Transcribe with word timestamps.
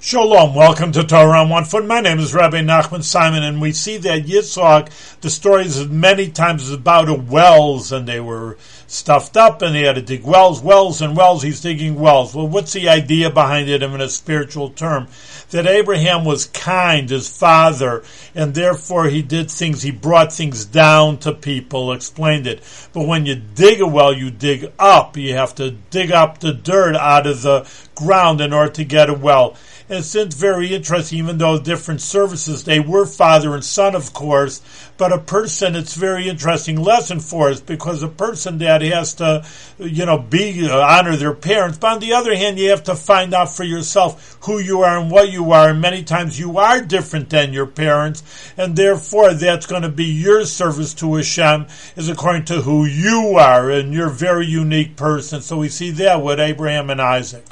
Shalom, 0.00 0.54
welcome 0.54 0.92
to 0.92 1.02
Torah 1.02 1.40
on 1.40 1.48
One 1.48 1.64
Foot. 1.64 1.84
My 1.84 2.00
name 2.00 2.20
is 2.20 2.32
Rabbi 2.32 2.60
Nachman 2.60 3.02
Simon, 3.02 3.42
and 3.42 3.60
we 3.60 3.72
see 3.72 3.96
that 3.96 4.26
Yitzhak, 4.26 5.20
the 5.22 5.28
story 5.28 5.64
is 5.64 5.88
many 5.88 6.30
times 6.30 6.70
about 6.70 7.24
wells, 7.24 7.90
and 7.90 8.06
they 8.06 8.20
were 8.20 8.56
stuffed 8.86 9.36
up, 9.36 9.60
and 9.60 9.74
he 9.74 9.82
had 9.82 9.96
to 9.96 10.02
dig 10.02 10.22
wells, 10.22 10.62
wells, 10.62 11.02
and 11.02 11.16
wells. 11.16 11.42
He's 11.42 11.60
digging 11.60 11.96
wells. 11.96 12.32
Well, 12.32 12.46
what's 12.46 12.74
the 12.74 12.88
idea 12.88 13.28
behind 13.28 13.68
it 13.68 13.82
in 13.82 14.00
a 14.00 14.08
spiritual 14.08 14.70
term? 14.70 15.08
That 15.50 15.66
Abraham 15.66 16.24
was 16.24 16.46
kind, 16.46 17.10
his 17.10 17.28
father, 17.28 18.04
and 18.36 18.54
therefore 18.54 19.06
he 19.06 19.20
did 19.20 19.50
things, 19.50 19.82
he 19.82 19.90
brought 19.90 20.32
things 20.32 20.64
down 20.64 21.18
to 21.18 21.32
people, 21.32 21.92
explained 21.92 22.46
it. 22.46 22.62
But 22.92 23.08
when 23.08 23.26
you 23.26 23.34
dig 23.34 23.80
a 23.80 23.86
well, 23.86 24.12
you 24.12 24.30
dig 24.30 24.72
up. 24.78 25.16
You 25.16 25.34
have 25.34 25.56
to 25.56 25.72
dig 25.72 26.12
up 26.12 26.38
the 26.38 26.52
dirt 26.52 26.94
out 26.94 27.26
of 27.26 27.42
the 27.42 27.68
ground 27.96 28.40
in 28.40 28.52
order 28.52 28.72
to 28.74 28.84
get 28.84 29.10
a 29.10 29.14
well. 29.14 29.56
And 29.90 30.00
it's 30.00 30.34
very 30.34 30.74
interesting, 30.74 31.18
even 31.18 31.38
though 31.38 31.58
different 31.58 32.02
services, 32.02 32.64
they 32.64 32.78
were 32.78 33.06
father 33.06 33.54
and 33.54 33.64
son, 33.64 33.94
of 33.94 34.12
course, 34.12 34.60
but 34.98 35.14
a 35.14 35.18
person, 35.18 35.74
it's 35.74 35.94
very 35.94 36.28
interesting 36.28 36.76
lesson 36.76 37.20
for 37.20 37.48
us 37.48 37.60
because 37.60 38.02
a 38.02 38.08
person 38.08 38.58
that 38.58 38.82
has 38.82 39.14
to, 39.14 39.46
you 39.78 40.04
know, 40.04 40.18
be, 40.18 40.68
uh, 40.68 40.78
honor 40.78 41.16
their 41.16 41.32
parents. 41.32 41.78
But 41.78 41.94
on 41.94 42.00
the 42.00 42.12
other 42.12 42.36
hand, 42.36 42.58
you 42.58 42.68
have 42.68 42.82
to 42.84 42.94
find 42.94 43.32
out 43.32 43.54
for 43.54 43.64
yourself 43.64 44.36
who 44.42 44.58
you 44.58 44.82
are 44.82 44.98
and 44.98 45.10
what 45.10 45.30
you 45.30 45.52
are. 45.52 45.70
And 45.70 45.80
many 45.80 46.02
times 46.02 46.38
you 46.38 46.58
are 46.58 46.82
different 46.82 47.30
than 47.30 47.54
your 47.54 47.66
parents. 47.66 48.22
And 48.58 48.76
therefore, 48.76 49.32
that's 49.32 49.66
going 49.66 49.82
to 49.82 49.88
be 49.88 50.04
your 50.04 50.44
service 50.44 50.92
to 50.94 51.14
Hashem 51.14 51.66
is 51.96 52.10
according 52.10 52.44
to 52.46 52.60
who 52.60 52.84
you 52.84 53.36
are. 53.38 53.70
And 53.70 53.94
you're 53.94 54.08
a 54.08 54.10
very 54.10 54.46
unique 54.46 54.96
person. 54.96 55.40
So 55.40 55.56
we 55.56 55.70
see 55.70 55.92
that 55.92 56.22
with 56.22 56.40
Abraham 56.40 56.90
and 56.90 57.00
Isaac. 57.00 57.44